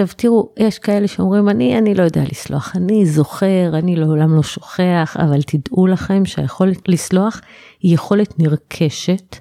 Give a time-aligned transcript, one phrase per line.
[0.00, 4.42] עכשיו תראו, יש כאלה שאומרים, אני, אני לא יודע לסלוח, אני זוכר, אני לעולם לא
[4.42, 7.40] שוכח, אבל תדעו לכם שהיכולת לסלוח
[7.80, 9.36] היא יכולת נרכשת,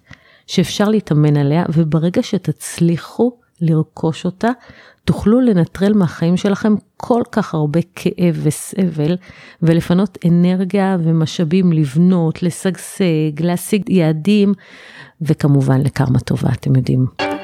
[0.48, 3.32] שאפשר להתאמן עליה, וברגע שתצליחו
[3.62, 4.50] לרכוש אותה,
[5.06, 9.18] תוכלו לנטרל מהחיים שלכם כל כך הרבה כאב וסבל,
[9.62, 14.54] ולפנות אנרגיה ומשאבים לבנות, לשגשג, להשיג יעדים,
[15.22, 17.35] וכמובן לקרמה טובה, אתם יודעים.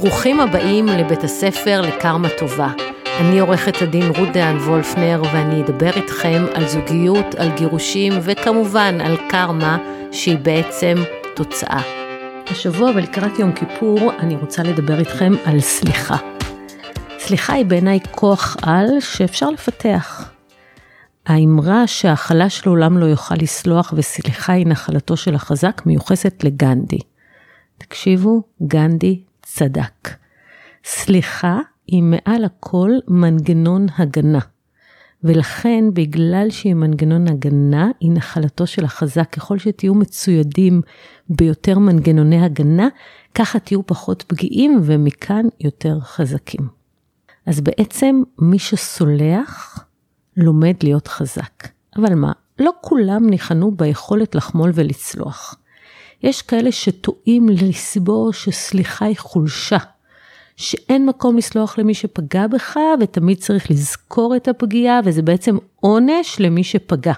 [0.00, 2.72] ברוכים הבאים לבית הספר לקרמה טובה.
[3.20, 9.16] אני עורכת הדין רות דהן וולפנר ואני אדבר איתכם על זוגיות, על גירושים וכמובן על
[9.28, 9.78] קרמה
[10.12, 10.94] שהיא בעצם
[11.36, 11.80] תוצאה.
[12.46, 16.16] השבוע ולקראת יום כיפור אני רוצה לדבר איתכם על סליחה.
[17.18, 20.30] סליחה היא בעיניי כוח על שאפשר לפתח.
[21.26, 26.98] האמרה שהחלש לעולם לא יוכל לסלוח וסליחה היא נחלתו של החזק מיוחסת לגנדי.
[27.78, 30.08] תקשיבו, גנדי צדק.
[30.84, 34.38] סליחה היא מעל הכל מנגנון הגנה.
[35.24, 39.32] ולכן בגלל שהיא מנגנון הגנה, היא נחלתו של החזק.
[39.32, 40.82] ככל שתהיו מצוידים
[41.28, 42.88] ביותר מנגנוני הגנה,
[43.34, 46.68] ככה תהיו פחות פגיעים ומכאן יותר חזקים.
[47.46, 49.84] אז בעצם מי שסולח,
[50.36, 51.68] לומד להיות חזק.
[51.96, 55.54] אבל מה, לא כולם ניחנו ביכולת לחמול ולצלוח.
[56.22, 59.78] יש כאלה שטועים לסבור שסליחה היא חולשה,
[60.56, 66.64] שאין מקום לסלוח למי שפגע בך ותמיד צריך לזכור את הפגיעה וזה בעצם עונש למי
[66.64, 67.12] שפגע.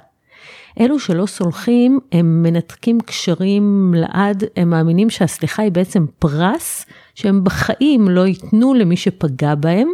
[0.80, 8.08] אלו שלא סולחים הם מנתקים קשרים לעד, הם מאמינים שהסליחה היא בעצם פרס שהם בחיים
[8.08, 9.88] לא ייתנו למי שפגע בהם,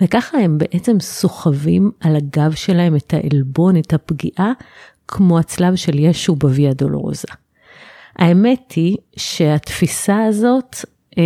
[0.00, 4.52] וככה הם בעצם סוחבים על הגב שלהם את העלבון, את הפגיעה,
[5.08, 7.28] כמו הצלב של ישו בוויה דולורוזה.
[8.18, 10.76] האמת היא שהתפיסה הזאת,
[11.18, 11.22] אה,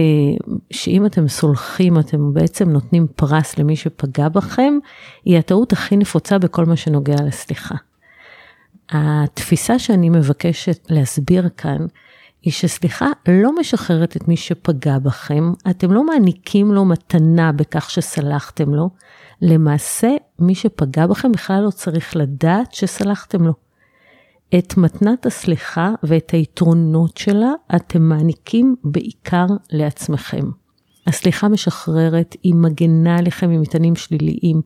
[0.70, 4.78] שאם אתם סולחים, אתם בעצם נותנים פרס למי שפגע בכם,
[5.24, 7.74] היא הטעות הכי נפוצה בכל מה שנוגע לסליחה.
[8.90, 11.86] התפיסה שאני מבקשת להסביר כאן,
[12.42, 18.74] היא שסליחה לא משחררת את מי שפגע בכם, אתם לא מעניקים לו מתנה בכך שסלחתם
[18.74, 18.90] לו,
[19.42, 23.69] למעשה מי שפגע בכם בכלל לא צריך לדעת שסלחתם לו.
[24.58, 30.50] את מתנת הסליחה ואת היתרונות שלה אתם מעניקים בעיקר לעצמכם.
[31.06, 34.60] הסליחה משחררת, היא מגנה עליכם ממטענים שליליים,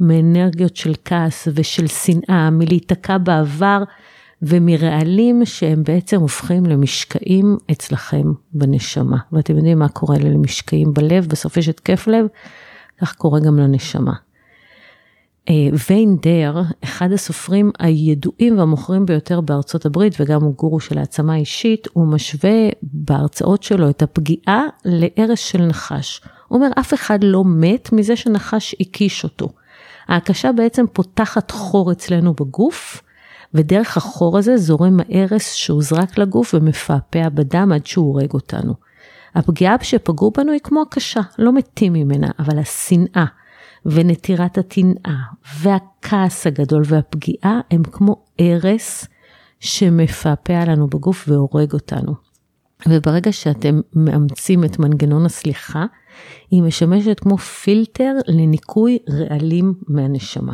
[0.00, 3.82] מאנרגיות של כעס ושל שנאה, מלהיתקע בעבר
[4.42, 9.18] ומרעלים שהם בעצם הופכים למשקעים אצלכם בנשמה.
[9.32, 12.26] ואתם יודעים מה קורה למשקעים בלב, בסוף יש התקף לב,
[13.00, 14.12] כך קורה גם לנשמה.
[15.48, 15.54] אה,
[15.88, 21.88] ויין דר, אחד הסופרים הידועים והמוכרים ביותר בארצות הברית וגם הוא גורו של העצמה אישית,
[21.92, 26.20] הוא משווה בהרצאות שלו את הפגיעה להרס של נחש.
[26.48, 29.48] הוא אומר, אף אחד לא מת מזה שנחש הקיש אותו.
[30.08, 33.02] ההקשה בעצם פותחת חור אצלנו בגוף,
[33.54, 38.74] ודרך החור הזה זורם ההרס שהוזרק לגוף ומפעפע בדם עד שהוא הורג אותנו.
[39.34, 43.24] הפגיעה שפגעו בנו היא כמו הקשה, לא מתים ממנה, אבל השנאה,
[43.86, 45.18] ונטירת הטנאה
[45.60, 49.06] והכעס הגדול והפגיעה הם כמו הרס
[49.60, 52.14] שמפעפע לנו בגוף והורג אותנו.
[52.88, 55.84] וברגע שאתם מאמצים את מנגנון הסליחה,
[56.50, 60.52] היא משמשת כמו פילטר לניקוי רעלים מהנשמה.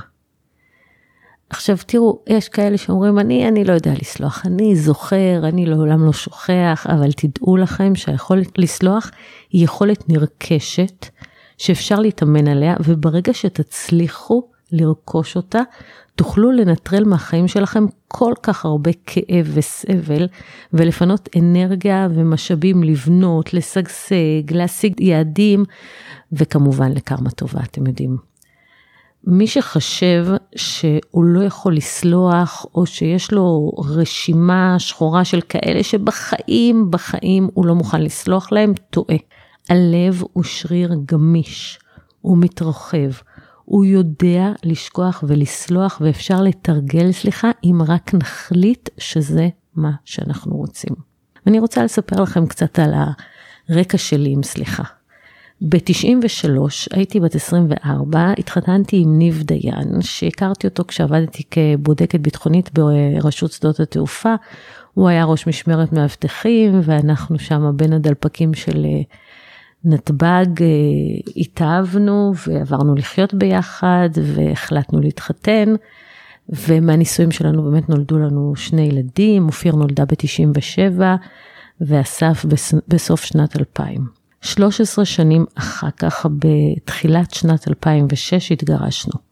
[1.50, 6.12] עכשיו תראו, יש כאלה שאומרים, אני, אני לא יודע לסלוח, אני זוכר, אני לעולם לא
[6.12, 9.10] שוכח, אבל תדעו לכם שהיכולת לסלוח
[9.50, 11.06] היא יכולת נרכשת,
[11.58, 14.42] שאפשר להתאמן עליה, וברגע שתצליחו
[14.72, 15.60] לרכוש אותה,
[16.16, 20.28] תוכלו לנטרל מהחיים שלכם כל כך הרבה כאב וסבל,
[20.72, 25.64] ולפנות אנרגיה ומשאבים לבנות, לשגשג, להשיג יעדים,
[26.32, 28.16] וכמובן לקרמה טובה, אתם יודעים.
[29.24, 30.26] מי שחשב
[30.56, 37.74] שהוא לא יכול לסלוח, או שיש לו רשימה שחורה של כאלה שבחיים, בחיים הוא לא
[37.74, 39.16] מוכן לסלוח להם, טועה.
[39.68, 41.78] הלב הוא שריר גמיש,
[42.20, 43.10] הוא מתרחב,
[43.64, 50.94] הוא יודע לשכוח ולסלוח ואפשר לתרגל סליחה אם רק נחליט שזה מה שאנחנו רוצים.
[51.46, 52.94] אני רוצה לספר לכם קצת על
[53.68, 54.82] הרקע שלי עם סליחה.
[55.60, 56.48] ב-93
[56.92, 64.34] הייתי בת 24, התחתנתי עם ניב דיין, שהכרתי אותו כשעבדתי כבודקת ביטחונית ברשות שדות התעופה.
[64.94, 68.86] הוא היה ראש משמרת מאבטחים, ואנחנו שם בין הדלפקים של
[69.84, 70.66] נתב"ג אה,
[71.36, 75.74] התאהבנו ועברנו לחיות ביחד והחלטנו להתחתן.
[76.48, 81.02] ומהנישואים שלנו באמת נולדו לנו שני ילדים, אופיר נולדה ב-97
[81.80, 82.44] ואסף
[82.88, 84.06] בסוף שנת 2000.
[84.40, 89.27] 13 שנים אחר כך, בתחילת שנת 2006, התגרשנו.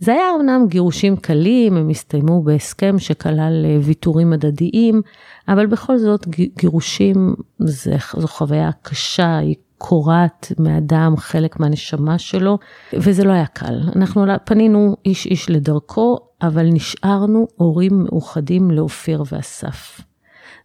[0.00, 5.02] זה היה אמנם גירושים קלים, הם הסתיימו בהסכם שכלל אה, ויתורים הדדיים,
[5.48, 12.58] אבל בכל זאת גירושים זה, זו חוויה קשה, היא קורעת מאדם חלק מהנשמה שלו,
[12.92, 13.80] וזה לא היה קל.
[13.96, 20.00] אנחנו פנינו איש איש לדרכו, אבל נשארנו הורים מאוחדים לאופיר ואסף.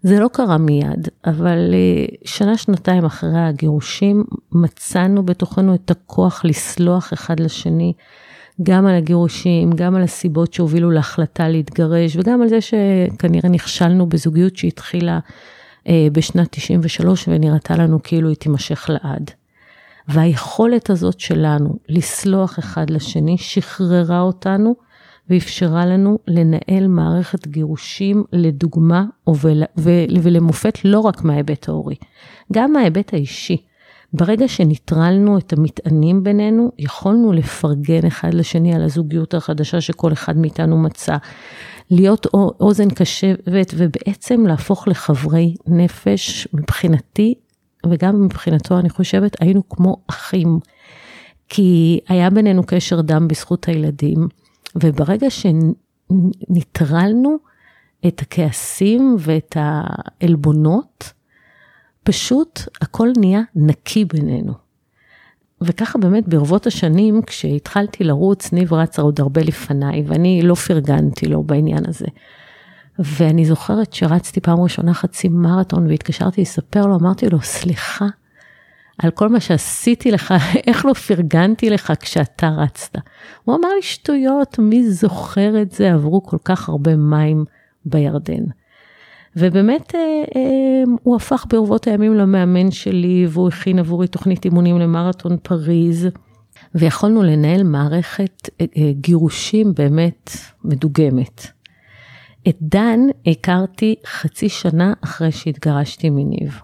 [0.01, 7.13] זה לא קרה מיד, אבל אה, שנה, שנתיים אחרי הגירושים, מצאנו בתוכנו את הכוח לסלוח
[7.13, 7.93] אחד לשני,
[8.63, 14.57] גם על הגירושים, גם על הסיבות שהובילו להחלטה להתגרש, וגם על זה שכנראה נכשלנו בזוגיות
[14.57, 15.19] שהתחילה
[15.87, 19.31] אה, בשנת 93 ונראתה לנו כאילו היא תימשך לעד.
[20.07, 24.75] והיכולת הזאת שלנו לסלוח אחד לשני שחררה אותנו
[25.29, 29.05] ואפשרה לנו לנהל מערכת גירושים לדוגמה
[29.77, 31.95] ולמופת לא רק מההיבט ההורי,
[32.53, 33.57] גם מההיבט האישי.
[34.15, 40.77] ברגע שנטרלנו את המטענים בינינו, יכולנו לפרגן אחד לשני על הזוגיות החדשה שכל אחד מאיתנו
[40.77, 41.17] מצא.
[41.91, 42.25] להיות
[42.59, 47.33] אוזן קשבת ובעצם להפוך לחברי נפש מבחינתי
[47.89, 50.59] וגם מבחינתו אני חושבת היינו כמו אחים.
[51.49, 54.27] כי היה בינינו קשר דם בזכות הילדים
[54.75, 55.27] וברגע
[56.09, 57.37] שניטרלנו
[58.07, 61.13] את הכעסים ואת העלבונות,
[62.05, 64.53] פשוט הכל נהיה נקי בינינו.
[65.61, 71.43] וככה באמת ברבות השנים, כשהתחלתי לרוץ, ניב רץ עוד הרבה לפניי, ואני לא פרגנתי לו
[71.43, 72.05] בעניין הזה.
[72.99, 78.05] ואני זוכרת שרצתי פעם ראשונה חצי מרתון והתקשרתי לספר לו, אמרתי לו, סליחה
[78.97, 80.33] על כל מה שעשיתי לך,
[80.67, 82.95] איך לא פרגנתי לך כשאתה רצת.
[83.43, 87.45] הוא אמר לי, שטויות, מי זוכר את זה, עברו כל כך הרבה מים
[87.85, 88.43] בירדן.
[89.35, 89.99] ובאמת אה,
[90.35, 96.07] אה, הוא הפך ברבות הימים למאמן שלי, והוא הכין עבורי תוכנית אימונים למרתון פריז,
[96.75, 100.29] ויכולנו לנהל מערכת אה, גירושים באמת
[100.63, 101.47] מדוגמת.
[102.49, 106.59] את דן הכרתי חצי שנה אחרי שהתגרשתי מניב.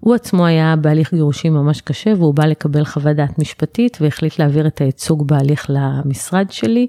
[0.00, 4.66] הוא עצמו היה בהליך גירושים ממש קשה והוא בא לקבל חוות דעת משפטית והחליט להעביר
[4.66, 6.86] את הייצוג בהליך למשרד שלי.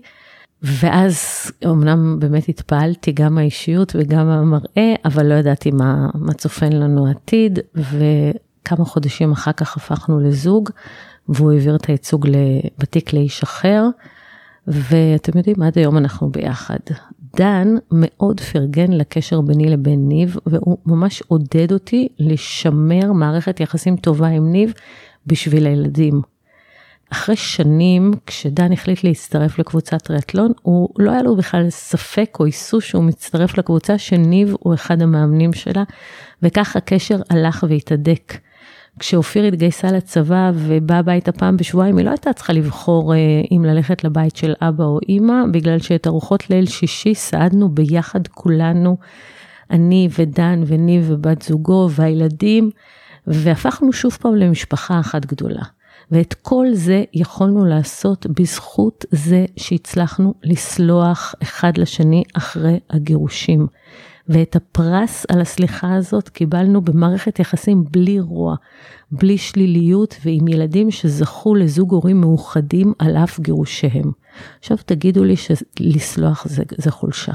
[0.63, 1.17] ואז
[1.65, 7.59] אמנם באמת התפעלתי גם האישיות וגם המראה, אבל לא ידעתי מה, מה צופן לנו עתיד,
[7.75, 10.69] וכמה חודשים אחר כך הפכנו לזוג,
[11.29, 12.27] והוא העביר את הייצוג
[12.77, 13.85] בתיק לאיש אחר,
[14.67, 16.79] ואתם יודעים, עד היום אנחנו ביחד.
[17.35, 24.27] דן מאוד פרגן לקשר ביני לבין ניב, והוא ממש עודד אותי לשמר מערכת יחסים טובה
[24.27, 24.73] עם ניב
[25.27, 26.21] בשביל הילדים.
[27.13, 32.83] אחרי שנים, כשדן החליט להצטרף לקבוצת טריאטלון, הוא לא היה לו בכלל ספק או היסוס
[32.83, 35.83] שהוא מצטרף לקבוצה שניב הוא אחד המאמנים שלה,
[36.43, 38.37] וכך הקשר הלך והתהדק.
[38.99, 43.17] כשאופיר התגייסה לצבא ובאה הביתה פעם בשבועיים, היא לא הייתה צריכה לבחור אה,
[43.51, 48.97] אם ללכת לבית של אבא או אימא, בגלל שאת ארוחות ליל שישי סעדנו ביחד כולנו,
[49.71, 52.69] אני ודן וניב ובת זוגו והילדים,
[53.27, 55.63] והפכנו שוב פעם למשפחה אחת גדולה.
[56.11, 63.67] ואת כל זה יכולנו לעשות בזכות זה שהצלחנו לסלוח אחד לשני אחרי הגירושים.
[64.29, 68.55] ואת הפרס על הסליחה הזאת קיבלנו במערכת יחסים בלי רוע,
[69.11, 74.11] בלי שליליות ועם ילדים שזכו לזוג הורים מאוחדים על אף גירושיהם.
[74.59, 77.33] עכשיו תגידו לי שלסלוח זה, זה חולשה.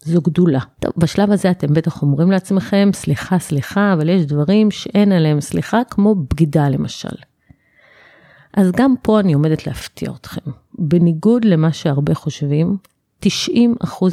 [0.00, 0.60] זו גדולה.
[0.80, 5.80] טוב, בשלב הזה אתם בטח אומרים לעצמכם, סליחה, סליחה, אבל יש דברים שאין עליהם סליחה,
[5.90, 7.16] כמו בגידה למשל.
[8.56, 10.50] אז גם פה אני עומדת להפתיע אתכם.
[10.78, 12.76] בניגוד למה שהרבה חושבים,
[13.24, 13.28] 90%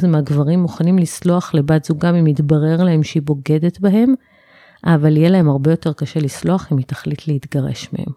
[0.08, 4.14] מהגברים מוכנים לסלוח לבת זוגם אם יתברר להם שהיא בוגדת בהם,
[4.84, 8.12] אבל יהיה להם הרבה יותר קשה לסלוח אם היא תחליט להתגרש מהם.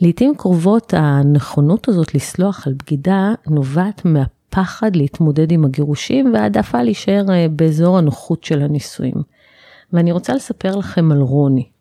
[0.00, 7.46] לעתים קרובות הנכונות הזאת לסלוח על בגידה נובעת מהפחד להתמודד עם הגירושים והעדפה להישאר אה,
[7.48, 9.14] באזור הנוחות של הנישואים.
[9.92, 11.71] ואני רוצה לספר לכם על רוני.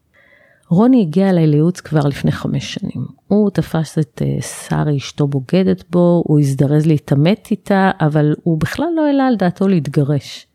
[0.71, 3.05] רוני הגיע אליי לייעוץ כבר לפני חמש שנים.
[3.27, 8.85] הוא תפס את אה, שרי אשתו בוגדת בו, הוא הזדרז להתעמת איתה, אבל הוא בכלל
[8.95, 10.47] לא העלה על דעתו להתגרש.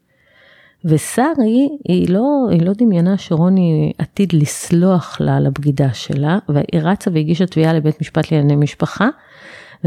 [0.85, 7.11] ושרי, היא לא, היא לא דמיינה שרוני עתיד לסלוח לה על הבגידה שלה, והיא רצה
[7.14, 9.08] והגישה תביעה לבית משפט לענייני משפחה,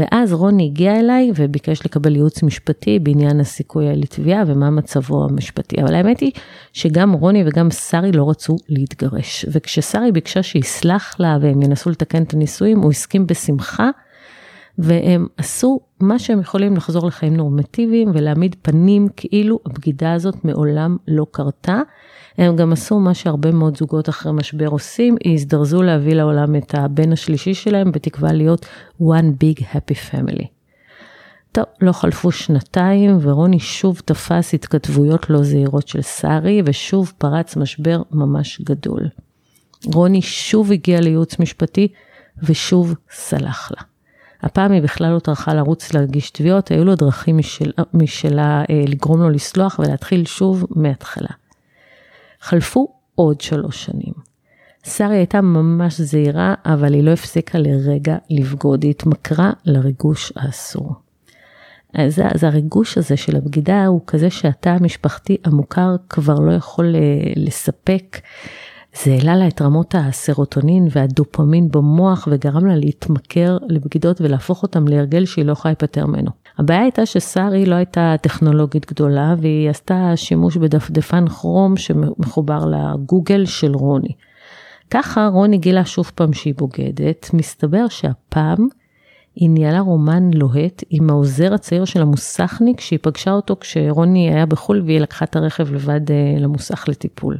[0.00, 5.82] ואז רוני הגיע אליי וביקש לקבל ייעוץ משפטי בעניין הסיכוי לתביעה ומה מצבו המשפטי.
[5.82, 6.32] אבל האמת היא
[6.72, 9.46] שגם רוני וגם שרי לא רצו להתגרש.
[9.52, 13.90] וכששרי ביקשה שיסלח לה והם ינסו לתקן את הנישואים, הוא הסכים בשמחה.
[14.78, 21.26] והם עשו מה שהם יכולים לחזור לחיים נורמטיביים ולהעמיד פנים כאילו הבגידה הזאת מעולם לא
[21.30, 21.80] קרתה.
[22.38, 27.12] הם גם עשו מה שהרבה מאוד זוגות אחרי משבר עושים, הזדרזו להביא לעולם את הבן
[27.12, 28.66] השלישי שלהם בתקווה להיות
[29.02, 30.46] one big happy family.
[31.52, 38.02] טוב, לא חלפו שנתיים ורוני שוב תפס התכתבויות לא זהירות של שרי ושוב פרץ משבר
[38.10, 39.08] ממש גדול.
[39.94, 41.88] רוני שוב הגיע לייעוץ משפטי
[42.42, 43.89] ושוב סלח לה.
[44.42, 49.22] הפעם היא בכלל לא טרחה לרוץ להגיש תביעות, היו לו דרכים משל, משלה אה, לגרום
[49.22, 51.30] לו לסלוח ולהתחיל שוב מההתחלה.
[52.40, 54.30] חלפו עוד שלוש שנים.
[54.86, 60.94] שרי הייתה ממש זהירה, אבל היא לא הפסיקה לרגע לבגוד, היא התמכרה לריגוש האסור.
[61.94, 67.32] אז, אז הריגוש הזה של הבגידה הוא כזה שהתא המשפחתי המוכר כבר לא יכול אה,
[67.36, 68.18] לספק.
[68.94, 75.24] זה העלה לה את רמות הסרוטונין והדופמין במוח וגרם לה להתמכר לבגידות ולהפוך אותם להרגל
[75.24, 76.30] שהיא לא יכולה להיפטר ממנו.
[76.58, 83.74] הבעיה הייתה ששרי לא הייתה טכנולוגית גדולה והיא עשתה שימוש בדפדפן כרום שמחובר לגוגל של
[83.74, 84.12] רוני.
[84.90, 88.68] ככה רוני גילה שוב פעם שהיא בוגדת, מסתבר שהפעם
[89.34, 94.82] היא ניהלה רומן לוהט עם העוזר הצעיר של המוסכניק שהיא פגשה אותו כשרוני היה בחו"ל
[94.86, 97.38] והיא לקחה את הרכב לבד אה, למוסך לטיפול.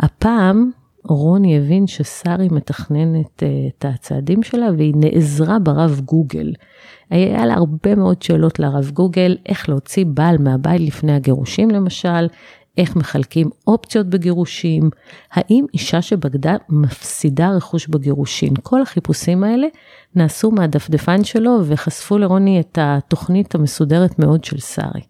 [0.00, 0.70] הפעם
[1.04, 6.52] רוני הבין ששרי מתכננת אה, את הצעדים שלה והיא נעזרה ברב גוגל.
[7.10, 12.28] היה לה הרבה מאוד שאלות לרב גוגל, איך להוציא בעל מהבית לפני הגירושים למשל,
[12.78, 14.90] איך מחלקים אופציות בגירושים,
[15.32, 18.54] האם אישה שבגדה מפסידה רכוש בגירושין.
[18.62, 19.66] כל החיפושים האלה
[20.14, 25.00] נעשו מהדפדפן שלו וחשפו לרוני את התוכנית המסודרת מאוד של שרי.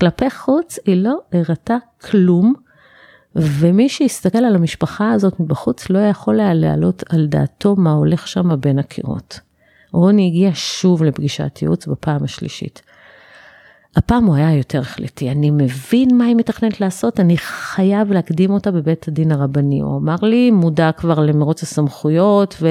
[0.00, 1.76] כלפי חוץ היא לא הראתה
[2.10, 2.54] כלום,
[3.40, 8.60] ומי שהסתכל על המשפחה הזאת מבחוץ לא יכול היה להעלות על דעתו מה הולך שם
[8.60, 9.40] בין הקירות.
[9.92, 12.82] רוני הגיע שוב לפגישת ייעוץ בפעם השלישית.
[13.96, 18.70] הפעם הוא היה יותר החלטי, אני מבין מה היא מתכננת לעשות, אני חייב להקדים אותה
[18.70, 19.80] בבית הדין הרבני.
[19.80, 22.62] הוא אמר לי, מודע כבר למרוץ הסמכויות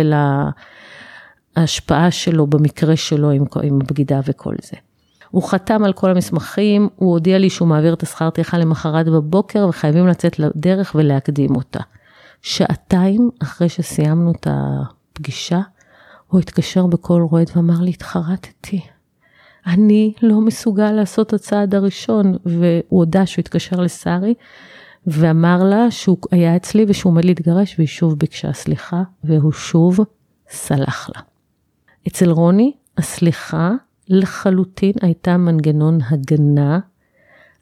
[1.56, 4.78] ולהשפעה שלו במקרה שלו עם, עם הבגידה וכל זה.
[5.32, 9.66] הוא חתם על כל המסמכים, הוא הודיע לי שהוא מעביר את השכר טרחה למחרת בבוקר
[9.70, 11.80] וחייבים לצאת לדרך ולהקדים אותה.
[12.42, 15.60] שעתיים אחרי שסיימנו את הפגישה,
[16.28, 18.82] הוא התקשר בקול רועד ואמר לי, התחרטתי.
[19.68, 24.34] אני לא מסוגל לעשות את הצעד הראשון, והוא הודה שהוא התקשר לשרי,
[25.08, 30.00] ואמר לה שהוא היה אצלי ושהוא עומד להתגרש, והיא שוב ביקשה סליחה, והוא שוב
[30.50, 31.22] סלח לה.
[32.08, 33.72] אצל רוני, הסליחה
[34.10, 36.80] לחלוטין הייתה מנגנון הגנה.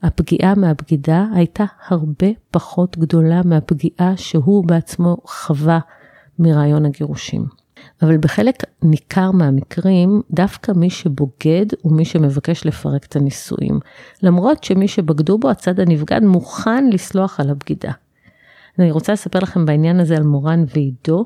[0.04, 5.80] הפגיעה מהבגידה הייתה הרבה פחות גדולה מהפגיעה שהוא בעצמו חווה
[6.40, 7.46] מרעיון הגירושים.
[8.02, 13.80] אבל בחלק ניכר מהמקרים, דווקא מי שבוגד הוא מי שמבקש לפרק את הנישואים.
[14.24, 17.92] למרות שמי שבגדו בו, הצד הנבגד מוכן לסלוח על הבגידה.
[18.80, 21.25] אני רוצה לספר לכם בעניין הזה על מורן ועידו.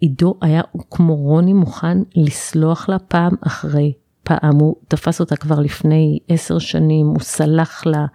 [0.00, 3.92] עידו היה כמו רוני מוכן לסלוח לה פעם אחרי
[4.24, 8.06] פעם, הוא תפס אותה כבר לפני עשר שנים, הוא סלח לה,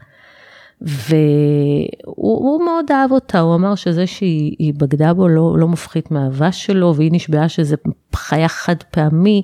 [0.81, 6.95] והוא מאוד אהב אותה, הוא אמר שזה שהיא בגדה בו לא, לא מפחית מהאהבה שלו,
[6.95, 7.75] והיא נשבעה שזה
[8.15, 9.41] היה חד פעמי,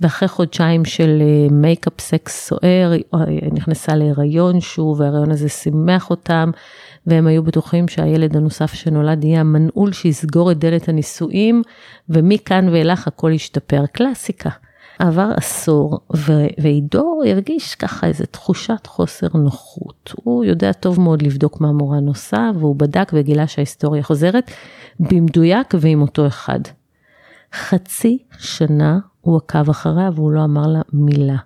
[0.00, 2.92] ואחרי חודשיים של make-up sex סוער,
[3.26, 6.50] היא נכנסה להיריון שוב, וההיריון הזה שימח אותם,
[7.06, 11.62] והם היו בטוחים שהילד הנוסף שנולד יהיה המנעול שיסגור את דלת הנישואים,
[12.08, 13.86] ומכאן ואילך הכל ישתפר.
[13.86, 14.50] קלאסיקה.
[14.98, 16.00] עבר עשור,
[16.58, 20.14] ועידו הרגיש ככה איזה תחושת חוסר נוחות.
[20.16, 24.50] הוא יודע טוב מאוד לבדוק מה מורן עושה, והוא בדק וגילה שההיסטוריה חוזרת
[25.00, 26.60] במדויק ועם אותו אחד.
[27.54, 31.36] חצי שנה הוא עקב אחריה והוא לא אמר לה מילה.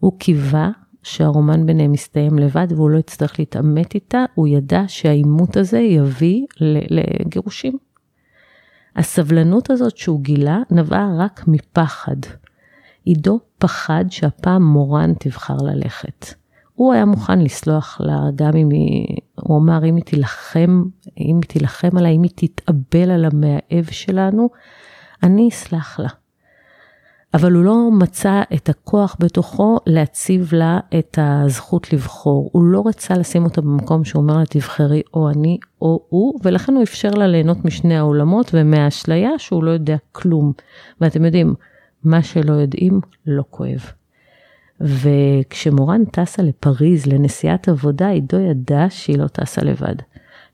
[0.00, 0.70] הוא קיווה
[1.02, 7.78] שהרומן ביניהם מסתיים לבד והוא לא יצטרך להתעמת איתה, הוא ידע שהעימות הזה יביא לגירושים.
[8.96, 12.16] הסבלנות הזאת שהוא גילה נבעה רק מפחד.
[13.04, 16.34] עידו פחד שהפעם מורן תבחר ללכת.
[16.74, 20.84] הוא היה מוכן לסלוח לה גם אם היא, הוא אמר אם היא תילחם,
[21.18, 24.48] אם היא תילחם עליי, אם היא תתאבל על המאהב שלנו,
[25.22, 26.08] אני אסלח לה.
[27.34, 32.50] אבל הוא לא מצא את הכוח בתוכו להציב לה את הזכות לבחור.
[32.52, 36.74] הוא לא רצה לשים אותה במקום שהוא אומר לה תבחרי או אני או הוא, ולכן
[36.74, 40.52] הוא אפשר לה ליהנות משני העולמות ומהאשליה שהוא לא יודע כלום.
[41.00, 41.54] ואתם יודעים,
[42.04, 43.90] מה שלא יודעים לא כואב.
[44.80, 49.94] וכשמורן טסה לפריז לנסיעת עבודה, עידו ידע שהיא לא טסה לבד.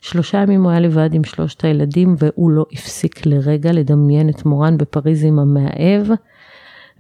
[0.01, 4.79] שלושה ימים הוא היה לבד עם שלושת הילדים, והוא לא הפסיק לרגע לדמיין את מורן
[4.79, 6.07] בפריז עם המאהב,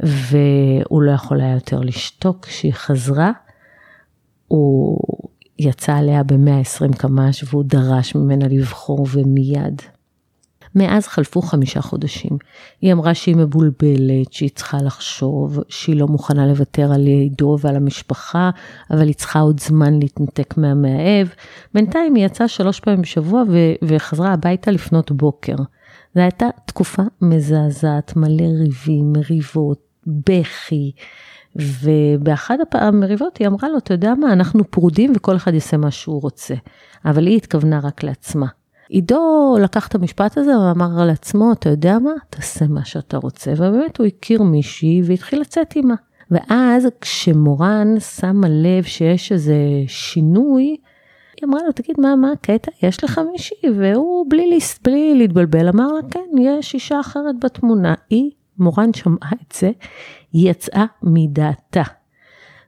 [0.01, 2.47] והוא לא יכול היה יותר לשתוק.
[2.47, 3.33] כשהיא חזרה,
[4.49, 4.99] הוא
[5.59, 9.83] יצא עליה ב-120 קמ"ש והוא דרש ממנה לבחור ומיד.
[10.75, 12.39] מאז חלפו חמישה חודשים.
[12.81, 18.51] היא אמרה שהיא מבולבלת, שהיא צריכה לחשוב, שהיא לא מוכנה לוותר על עידו ועל המשפחה,
[18.91, 21.29] אבל היא צריכה עוד זמן להתנתק מהמאהב.
[21.75, 25.57] בינתיים היא יצאה שלוש פעמים בשבוע ו- וחזרה הביתה לפנות בוקר.
[26.15, 30.93] זו הייתה תקופה מזעזעת, מלא ריבים, מריבות, בכי.
[31.57, 36.23] ובאחד המריבות היא אמרה לו, אתה יודע מה, אנחנו פרודים וכל אחד יעשה מה שהוא
[36.23, 36.55] רוצה.
[37.05, 38.47] אבל היא התכוונה רק לעצמה.
[38.91, 43.53] עידו לקח את המשפט הזה ואמר על עצמו, אתה יודע מה, תעשה מה שאתה רוצה.
[43.53, 45.95] ובאמת הוא הכיר מישהי והתחיל לצאת עימה.
[46.31, 49.57] ואז כשמורן שמה לב שיש איזה
[49.87, 50.77] שינוי,
[51.37, 52.71] היא אמרה לו, תגיד, מה, מה הקטע?
[52.83, 53.71] יש לך מישהי?
[53.77, 57.95] והוא בלי, בלי להתבלבל אמר לה, כן, יש אישה אחרת בתמונה.
[58.11, 59.71] היא, מורן שמעה את זה,
[60.33, 61.83] היא יצאה מדעתה.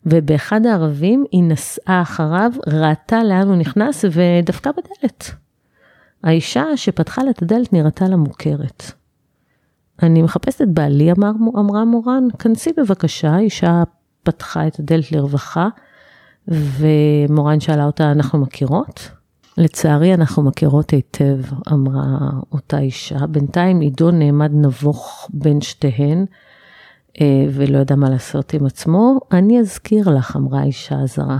[0.06, 5.41] ובאחד הערבים היא נסעה אחריו, ראתה לאן הוא נכנס ודפקה בדלת.
[6.22, 8.92] האישה שפתחה לה את הדלת נראתה לה מוכרת.
[10.02, 13.82] אני מחפשת את בעלי, אמר, אמרה מורן, כנסי בבקשה, האישה
[14.22, 15.68] פתחה את הדלת לרווחה,
[16.48, 19.10] ומורן שאלה אותה, אנחנו מכירות?
[19.58, 21.38] לצערי אנחנו מכירות היטב,
[21.72, 23.26] אמרה אותה אישה.
[23.26, 26.24] בינתיים עידו נעמד נבוך בין שתיהן,
[27.20, 29.18] אה, ולא ידע מה לעשות עם עצמו.
[29.32, 31.38] אני אזכיר לך, אמרה האישה הזרה.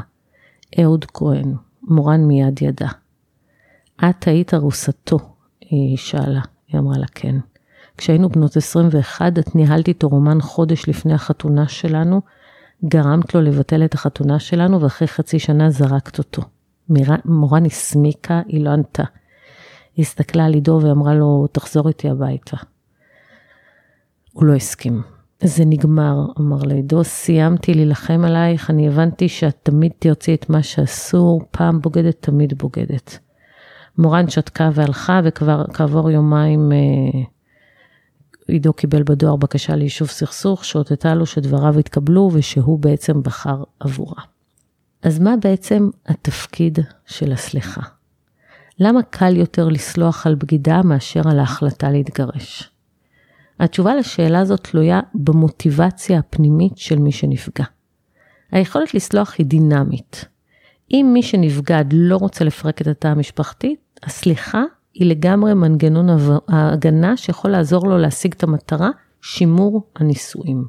[0.80, 2.88] אהוד כהן, מורן מיד ידע.
[4.11, 5.18] את היית ארוסתו,
[5.61, 6.40] היא שאלה.
[6.68, 7.37] היא אמרה לה כן.
[7.97, 12.21] כשהיינו בנות 21, את ניהלת איתו רומן חודש לפני החתונה שלנו,
[12.85, 16.42] גרמת לו לבטל את החתונה שלנו, ואחרי חצי שנה זרקת אותו.
[17.25, 19.04] מורן הסמיקה, היא לא ענתה.
[19.97, 22.56] היא הסתכלה על עידו ואמרה לו, תחזור איתי הביתה.
[24.32, 25.02] הוא לא הסכים.
[25.42, 31.42] זה נגמר, אמר לעידו, סיימתי להילחם עלייך, אני הבנתי שאת תמיד תרצי את מה שאסור,
[31.50, 33.18] פעם בוגדת, תמיד בוגדת.
[33.99, 37.20] מורן שתקה והלכה, וכבר כעבור יומיים אה,
[38.49, 44.22] עידו קיבל בדואר בקשה ליישוב סכסוך, שהודתה לו שדבריו התקבלו ושהוא בעצם בחר עבורה.
[45.02, 47.80] אז מה בעצם התפקיד של הסליחה?
[48.78, 52.71] למה קל יותר לסלוח על בגידה מאשר על ההחלטה להתגרש?
[53.60, 57.64] התשובה לשאלה הזאת תלויה במוטיבציה הפנימית של מי שנפגע.
[58.52, 60.25] היכולת לסלוח היא דינמית.
[60.93, 64.63] אם מי שנפגד לא רוצה לפרק את התא המשפחתי, הסליחה
[64.95, 66.07] היא לגמרי מנגנון
[66.49, 68.91] ההגנה שיכול לעזור לו להשיג את המטרה,
[69.23, 70.65] שימור הנישואים.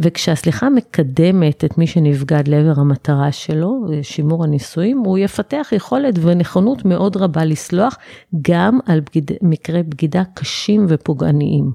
[0.00, 7.16] וכשהסליחה מקדמת את מי שנבגד לעבר המטרה שלו, שימור הנישואים, הוא יפתח יכולת ונכונות מאוד
[7.16, 7.98] רבה לסלוח
[8.42, 11.72] גם על בגיד, מקרי בגידה קשים ופוגעניים.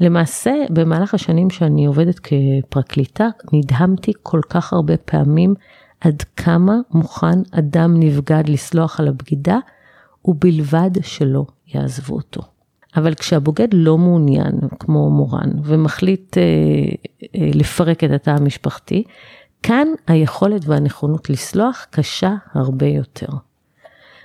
[0.00, 5.54] למעשה, במהלך השנים שאני עובדת כפרקליטה, נדהמתי כל כך הרבה פעמים
[6.04, 9.58] עד כמה מוכן אדם נבגד לסלוח על הבגידה,
[10.24, 12.42] ובלבד שלא יעזבו אותו.
[12.96, 19.04] אבל כשהבוגד לא מעוניין, כמו מורן, ומחליט אה, אה, לפרק את התא המשפחתי,
[19.62, 23.28] כאן היכולת והנכונות לסלוח קשה הרבה יותר.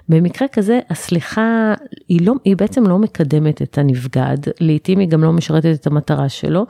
[0.10, 1.74] במקרה כזה, הסליחה
[2.08, 6.30] היא, לא, היא בעצם לא מקדמת את הנבגד, לעתים היא גם לא משרתת את המטרה
[6.30, 6.66] שלו,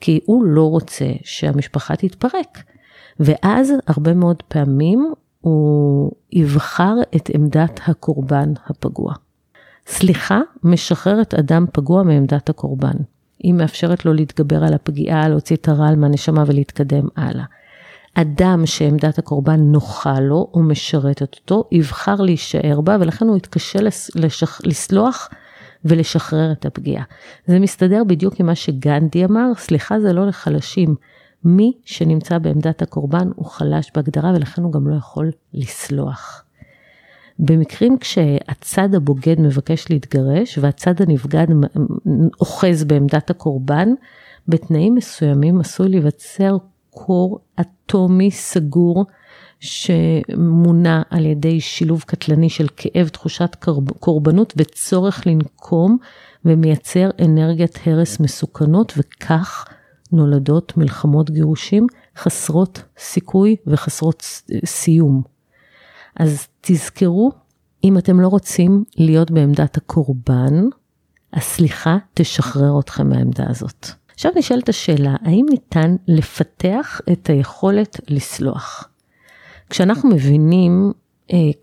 [0.00, 2.62] כי הוא לא רוצה שהמשפחה תתפרק.
[3.20, 9.14] ואז הרבה מאוד פעמים הוא יבחר את עמדת הקורבן הפגוע.
[9.86, 12.96] סליחה משחררת אדם פגוע מעמדת הקורבן.
[13.38, 17.44] היא מאפשרת לו להתגבר על הפגיעה, להוציא את הרעל מהנשמה ולהתקדם הלאה.
[18.14, 23.78] אדם שעמדת הקורבן נוחה לו או משרתת אותו, יבחר להישאר בה ולכן הוא יתקשה
[24.14, 24.60] לשח...
[24.64, 25.28] לסלוח
[25.84, 27.04] ולשחרר את הפגיעה.
[27.46, 30.94] זה מסתדר בדיוק עם מה שגנדי אמר, סליחה זה לא לחלשים,
[31.44, 36.44] מי שנמצא בעמדת הקורבן הוא חלש בהגדרה ולכן הוא גם לא יכול לסלוח.
[37.38, 41.46] במקרים כשהצד הבוגד מבקש להתגרש והצד הנבגד
[42.40, 43.88] אוחז בעמדת הקורבן,
[44.48, 46.56] בתנאים מסוימים עשוי להיווצר
[46.90, 49.06] קור אטומי סגור
[49.60, 53.56] שמונע על ידי שילוב קטלני של כאב, תחושת
[54.00, 55.98] קורבנות וצורך לנקום
[56.44, 59.64] ומייצר אנרגיית הרס מסוכנות וכך
[60.12, 64.22] נולדות מלחמות גירושים חסרות סיכוי וחסרות
[64.64, 65.22] סיום.
[66.16, 67.32] אז תזכרו,
[67.84, 70.64] אם אתם לא רוצים להיות בעמדת הקורבן,
[71.32, 73.86] הסליחה תשחרר אתכם מהעמדה הזאת.
[74.14, 78.88] עכשיו נשאלת השאלה, האם ניתן לפתח את היכולת לסלוח?
[79.70, 80.92] כשאנחנו מבינים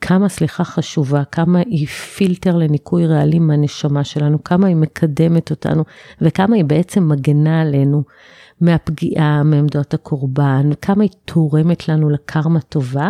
[0.02, 5.84] כמה סליחה חשובה, כמה היא פילטר לניקוי רעלים מהנשמה שלנו, כמה היא מקדמת אותנו
[6.22, 8.04] וכמה היא בעצם מגנה עלינו
[8.62, 13.10] מהפגיעה, מעמדות הקורבן, כמה היא תורמת לנו לקרמה טובה.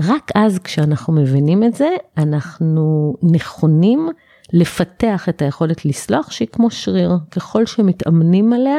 [0.00, 4.08] רק אז כשאנחנו מבינים את זה, אנחנו נכונים
[4.52, 8.76] לפתח את היכולת לסלוח שהיא כמו שריר, ככל שמתאמנים עליה,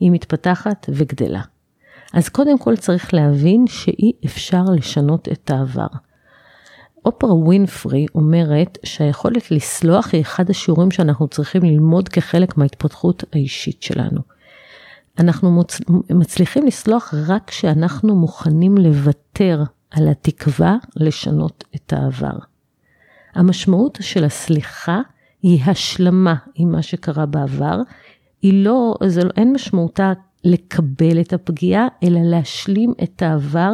[0.00, 1.42] היא מתפתחת וגדלה.
[2.12, 5.86] אז קודם כל צריך להבין שאי אפשר לשנות את העבר.
[7.04, 14.20] אופרה ווינפרי אומרת שהיכולת לסלוח היא אחד השיעורים שאנחנו צריכים ללמוד כחלק מההתפתחות האישית שלנו.
[15.18, 15.62] אנחנו
[16.10, 22.38] מצליחים לסלוח רק כשאנחנו מוכנים לוותר על התקווה לשנות את העבר.
[23.34, 25.00] המשמעות של הסליחה
[25.42, 27.80] היא השלמה עם מה שקרה בעבר,
[28.42, 30.12] היא לא, זה לא, אין משמעותה
[30.44, 33.70] לקבל את הפגיעה, אלא להשלים את העבר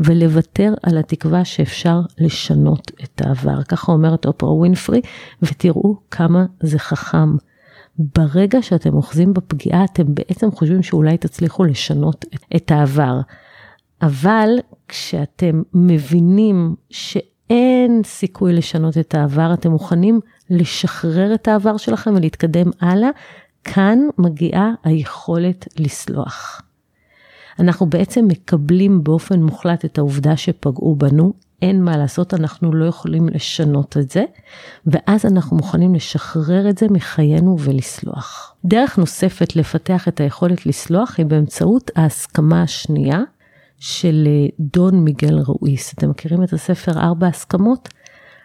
[0.00, 3.62] ולוותר על התקווה שאפשר לשנות את העבר.
[3.62, 5.00] ככה אומרת אופרה ווינפרי,
[5.42, 7.36] ותראו כמה זה חכם.
[7.98, 12.24] ברגע שאתם אוחזים בפגיעה, אתם בעצם חושבים שאולי תצליחו לשנות
[12.56, 13.20] את העבר.
[14.02, 14.48] אבל
[14.88, 23.10] כשאתם מבינים שאין סיכוי לשנות את העבר, אתם מוכנים לשחרר את העבר שלכם ולהתקדם הלאה,
[23.74, 26.62] כאן מגיעה היכולת לסלוח.
[27.58, 33.28] אנחנו בעצם מקבלים באופן מוחלט את העובדה שפגעו בנו, אין מה לעשות, אנחנו לא יכולים
[33.28, 34.24] לשנות את זה,
[34.86, 38.54] ואז אנחנו מוכנים לשחרר את זה מחיינו ולסלוח.
[38.64, 43.20] דרך נוספת לפתח את היכולת לסלוח היא באמצעות ההסכמה השנייה
[43.78, 45.94] של אה, דון מיגל רואיס.
[45.94, 47.88] אתם מכירים את הספר ארבע הסכמות?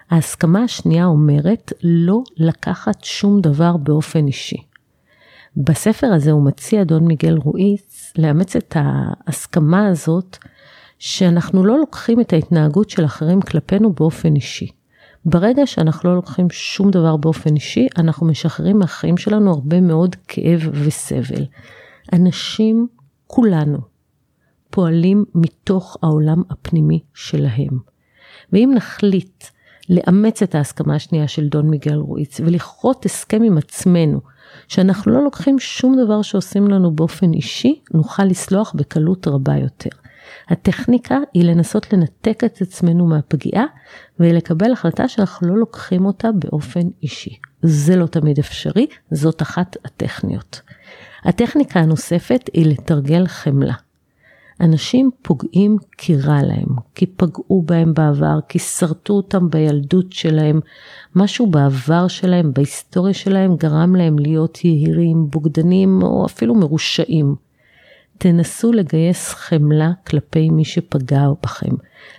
[0.10, 4.73] ההסכמה השנייה אומרת לא לקחת שום דבר באופן אישי.
[5.58, 10.38] בספר הזה הוא מציע, דון מיגל רואיס, לאמץ את ההסכמה הזאת
[11.00, 14.68] שאנחנו לא לוקחים את ההתנהגות של אחרים כלפינו באופן אישי.
[15.26, 20.70] ברגע שאנחנו לא לוקחים שום דבר באופן אישי, אנחנו משחררים מהחיים שלנו הרבה מאוד כאב
[20.72, 21.46] וסבל.
[22.14, 22.88] אנשים,
[23.28, 23.78] כולנו,
[24.70, 27.80] פועלים מתוך העולם הפנימי שלהם.
[28.54, 29.44] ואם נחליט
[29.90, 34.22] לאמץ את ההסכמה השנייה של דון מיגל רויץ ולכרות הסכם עם עצמנו,
[34.68, 39.90] שאנחנו לא לוקחים שום דבר שעושים לנו באופן אישי, נוכל לסלוח בקלות רבה יותר.
[40.50, 43.66] הטכניקה היא לנסות לנתק את עצמנו מהפגיעה
[44.20, 47.38] ולקבל החלטה שאנחנו לא לוקחים אותה באופן אישי.
[47.62, 50.62] זה לא תמיד אפשרי, זאת אחת הטכניות.
[51.24, 53.74] הטכניקה הנוספת היא לתרגל חמלה.
[54.62, 60.60] אנשים פוגעים כי רע להם, כי פגעו בהם בעבר, כי שרטו אותם בילדות שלהם,
[61.16, 67.36] משהו בעבר שלהם, בהיסטוריה שלהם, גרם להם להיות יהירים, בוגדנים או אפילו מרושעים.
[68.18, 71.76] תנסו לגייס חמלה כלפי מי שפגע בכם,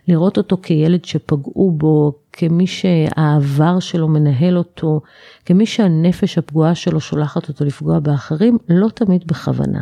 [0.09, 5.01] לראות אותו כילד שפגעו בו, כמי שהעבר שלו מנהל אותו,
[5.47, 9.81] כמי שהנפש הפגועה שלו שולחת אותו לפגוע באחרים, לא תמיד בכוונה.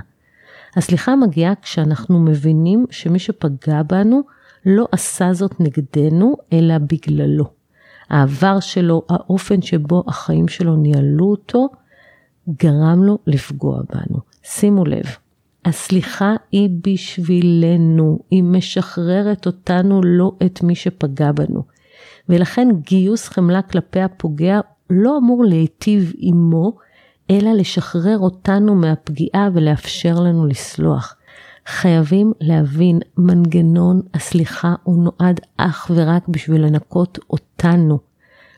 [0.77, 4.23] הסליחה מגיעה כשאנחנו מבינים שמי שפגע בנו
[4.67, 7.45] לא עשה זאת נגדנו, אלא בגללו.
[8.09, 11.69] העבר שלו, האופן שבו החיים שלו ניהלו אותו,
[12.49, 14.19] גרם לו לפגוע בנו.
[14.43, 15.05] שימו לב,
[15.65, 21.63] הסליחה היא בשבילנו, היא משחררת אותנו, לא את מי שפגע בנו.
[22.29, 26.77] ולכן גיוס חמלה כלפי הפוגע לא אמור להיטיב עמו,
[27.31, 31.17] אלא לשחרר אותנו מהפגיעה ולאפשר לנו לסלוח.
[31.67, 37.99] חייבים להבין, מנגנון הסליחה הוא נועד אך ורק בשביל לנקות אותנו,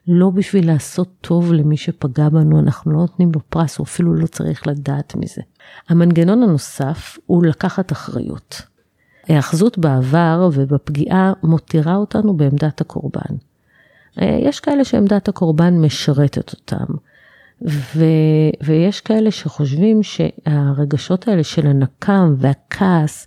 [0.09, 4.27] לא בשביל לעשות טוב למי שפגע בנו, אנחנו לא נותנים לו פרס, הוא אפילו לא
[4.27, 5.43] צריך לדעת מזה.
[5.89, 8.63] המנגנון הנוסף הוא לקחת אחריות.
[9.29, 13.35] ההאחזות בעבר ובפגיעה מותירה אותנו בעמדת הקורבן.
[14.17, 16.95] יש כאלה שעמדת הקורבן משרתת אותם.
[17.63, 18.05] ו,
[18.63, 23.27] ויש כאלה שחושבים שהרגשות האלה של הנקם והכעס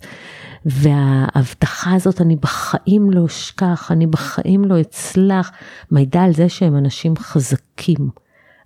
[0.66, 5.52] וההבטחה הזאת, אני בחיים לא אשכח, אני בחיים לא אצלח,
[5.90, 8.10] מעידה על זה שהם אנשים חזקים.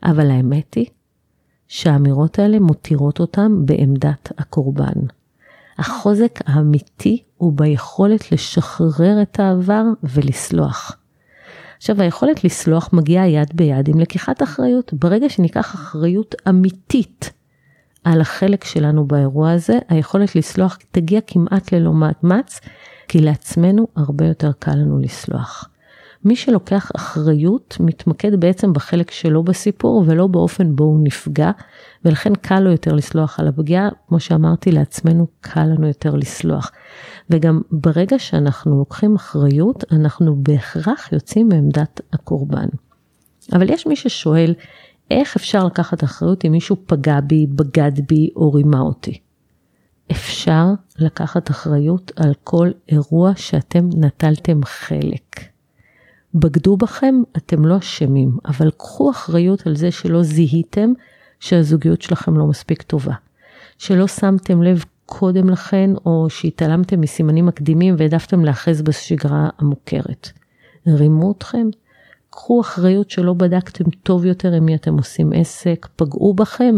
[0.03, 0.87] אבל האמת היא
[1.68, 5.07] שהאמירות האלה מותירות אותם בעמדת הקורבן.
[5.79, 10.96] החוזק האמיתי הוא ביכולת לשחרר את העבר ולסלוח.
[11.82, 14.92] עכשיו היכולת לסלוח מגיעה יד ביד עם לקיחת אחריות.
[14.94, 17.32] ברגע שניקח אחריות אמיתית
[18.04, 22.60] על החלק שלנו באירוע הזה, היכולת לסלוח תגיע כמעט ללא מאמץ,
[23.08, 25.68] כי לעצמנו הרבה יותר קל לנו לסלוח.
[26.24, 31.50] מי שלוקח אחריות מתמקד בעצם בחלק שלו בסיפור ולא באופן בו הוא נפגע,
[32.04, 36.70] ולכן קל לו יותר לסלוח על הפגיעה, כמו שאמרתי לעצמנו, קל לנו יותר לסלוח.
[37.30, 42.68] וגם ברגע שאנחנו לוקחים אחריות, אנחנו בהכרח יוצאים מעמדת הקורבן.
[43.52, 44.54] אבל יש מי ששואל,
[45.11, 49.18] איך אפשר לקחת אחריות אם מישהו פגע בי, בגד בי או רימה אותי?
[50.11, 50.66] אפשר
[50.98, 55.51] לקחת אחריות על כל אירוע שאתם נטלתם חלק.
[56.34, 60.92] בגדו בכם, אתם לא אשמים, אבל קחו אחריות על זה שלא זיהיתם
[61.40, 63.14] שהזוגיות שלכם לא מספיק טובה.
[63.78, 70.28] שלא שמתם לב קודם לכן, או שהתעלמתם מסימנים מקדימים והעדפתם להאחז בשגרה המוכרת.
[70.86, 71.66] רימו אתכם?
[72.30, 76.74] קחו אחריות שלא בדקתם טוב יותר עם מי אתם עושים עסק, פגעו בכם.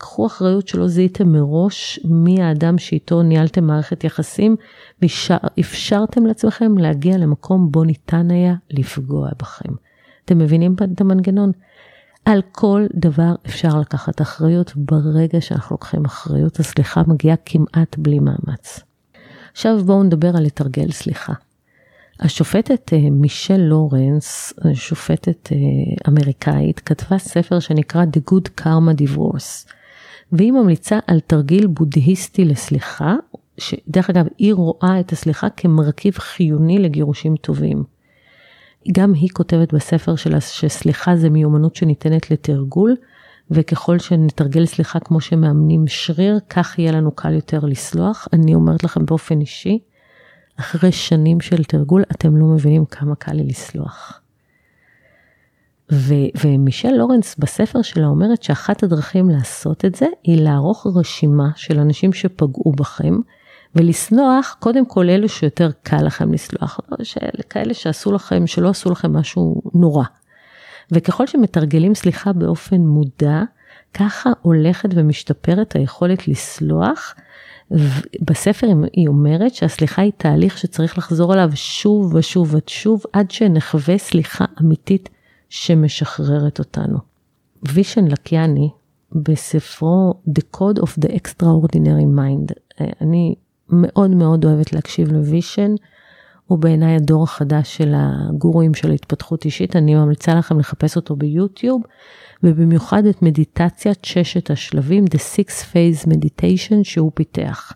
[0.00, 4.56] קחו אחריות שלא זיהיתם מראש מי האדם שאיתו ניהלתם מערכת יחסים,
[5.02, 9.72] ואפשרתם לעצמכם להגיע למקום בו ניתן היה לפגוע בכם.
[10.24, 11.52] אתם מבינים את המנגנון?
[12.24, 18.80] על כל דבר אפשר לקחת אחריות, ברגע שאנחנו לוקחים אחריות, הסליחה מגיעה כמעט בלי מאמץ.
[19.52, 21.32] עכשיו בואו נדבר על לתרגל סליחה.
[22.20, 25.58] השופטת אה, מישל לורנס, שופטת אה,
[26.08, 29.72] אמריקאית, כתבה ספר שנקרא The Good Karma Divorce,
[30.32, 33.14] והיא ממליצה על תרגיל בודהיסטי לסליחה,
[33.58, 37.84] שדרך אגב היא רואה את הסליחה כמרכיב חיוני לגירושים טובים.
[38.92, 42.96] גם היא כותבת בספר שלה שסליחה זה מיומנות שניתנת לתרגול,
[43.50, 48.28] וככל שנתרגל סליחה כמו שמאמנים שריר, כך יהיה לנו קל יותר לסלוח.
[48.32, 49.78] אני אומרת לכם באופן אישי,
[50.60, 54.19] אחרי שנים של תרגול, אתם לא מבינים כמה קל לי לסלוח.
[55.92, 61.78] ו- ומישל לורנס בספר שלה אומרת שאחת הדרכים לעשות את זה היא לערוך רשימה של
[61.78, 63.14] אנשים שפגעו בכם
[63.74, 66.80] ולסלוח קודם כל אלו שיותר קל לכם לסלוח,
[67.50, 70.04] כאלה שעשו לכם, שלא עשו לכם משהו נורא.
[70.92, 73.42] וככל שמתרגלים סליחה באופן מודע,
[73.94, 77.14] ככה הולכת ומשתפרת היכולת לסלוח.
[78.20, 84.44] בספר היא אומרת שהסליחה היא תהליך שצריך לחזור עליו שוב ושוב ושוב עד שנחווה סליחה
[84.60, 85.08] אמיתית
[85.50, 86.98] שמשחררת אותנו.
[87.62, 88.70] וישן לקיאני
[89.12, 92.52] בספרו The Code of the Extraordinary Mind,
[93.00, 93.34] אני
[93.68, 95.74] מאוד מאוד אוהבת להקשיב לווישן,
[96.46, 101.82] הוא בעיניי הדור החדש של הגורואים של התפתחות אישית, אני ממליצה לכם לחפש אותו ביוטיוב,
[102.42, 107.72] ובמיוחד את מדיטציית ששת השלבים, The Six Phase Meditation שהוא פיתח.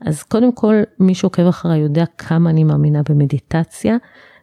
[0.00, 3.96] אז קודם כל, מי שעוקב אחריי יודע כמה אני מאמינה במדיטציה.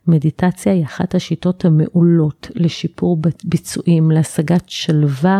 [0.08, 5.40] מדיטציה היא אחת השיטות המעולות לשיפור ביצועים, להשגת שלווה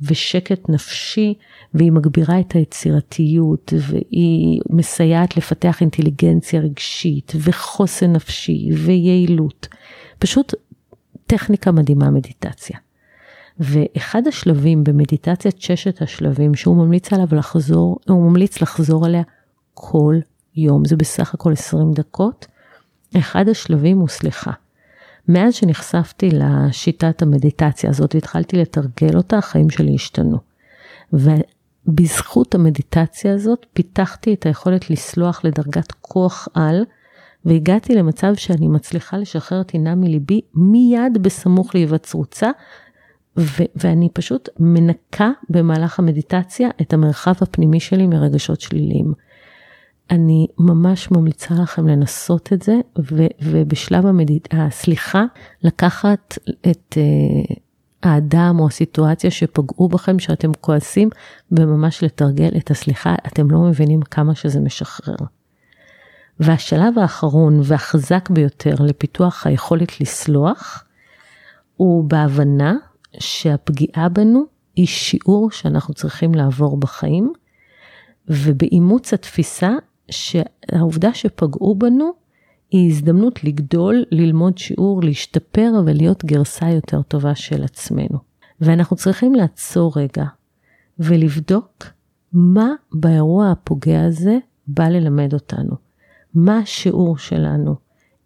[0.00, 1.34] ושקט נפשי,
[1.74, 9.68] והיא מגבירה את היצירתיות, והיא מסייעת לפתח אינטליגנציה רגשית, וחוסן נפשי, ויעילות.
[10.18, 10.54] פשוט
[11.26, 12.78] טכניקה מדהימה מדיטציה.
[13.58, 19.22] ואחד השלבים במדיטציית ששת השלבים שהוא ממליץ עליו לחזור, הוא ממליץ לחזור עליה
[19.74, 20.18] כל
[20.56, 22.46] יום, זה בסך הכל 20 דקות.
[23.18, 24.52] אחד השלבים הוא סליחה.
[25.28, 30.38] מאז שנחשפתי לשיטת המדיטציה הזאת והתחלתי לתרגל אותה, החיים שלי השתנו.
[31.12, 36.84] ובזכות המדיטציה הזאת פיתחתי את היכולת לסלוח לדרגת כוח על,
[37.44, 42.50] והגעתי למצב שאני מצליחה לשחרר טינה מליבי מיד בסמוך להיווצרוצה,
[43.76, 49.12] ואני פשוט מנקה במהלך המדיטציה את המרחב הפנימי שלי מרגשות שליליים.
[50.12, 54.48] אני ממש ממליצה לכם לנסות את זה, ו- ובשלב המדיד...
[54.50, 55.24] הסליחה,
[55.62, 56.38] לקחת
[56.70, 57.54] את uh,
[58.02, 61.08] האדם או הסיטואציה שפגעו בכם, שאתם כועסים,
[61.52, 65.16] וממש לתרגל את הסליחה, אתם לא מבינים כמה שזה משחרר.
[66.40, 70.84] והשלב האחרון והחזק ביותר לפיתוח היכולת לסלוח,
[71.76, 72.74] הוא בהבנה
[73.18, 74.44] שהפגיעה בנו
[74.76, 77.32] היא שיעור שאנחנו צריכים לעבור בחיים,
[78.28, 79.70] ובאימוץ התפיסה
[80.10, 82.12] שהעובדה שפגעו בנו
[82.70, 88.18] היא הזדמנות לגדול, ללמוד שיעור, להשתפר ולהיות גרסה יותר טובה של עצמנו.
[88.60, 90.24] ואנחנו צריכים לעצור רגע
[90.98, 91.84] ולבדוק
[92.32, 95.76] מה באירוע הפוגע הזה בא ללמד אותנו.
[96.34, 97.74] מה השיעור שלנו?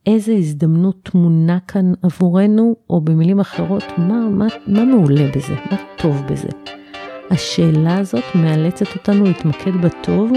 [0.06, 5.54] איזה הזדמנות טמונה כאן עבורנו, או במילים אחרות, מה, מה, מה מעולה בזה?
[5.70, 6.48] מה טוב בזה?
[7.30, 10.30] השאלה הזאת מאלצת אותנו להתמקד בטוב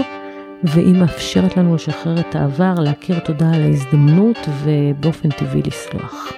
[0.64, 6.32] והיא מאפשרת לנו לשחרר את העבר, להכיר תודה על ההזדמנות ובאופן טבעי לסלוח.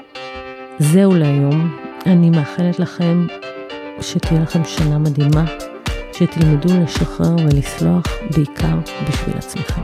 [0.78, 3.26] זהו להיום, אני מאחלת לכם
[4.00, 5.44] שתהיה לכם שנה מדהימה,
[6.12, 8.04] שתלמדו לשחרר ולסלוח
[8.36, 8.76] בעיקר
[9.08, 9.82] בשביל עצמכם.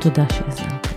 [0.00, 0.93] תודה שהזמנתם.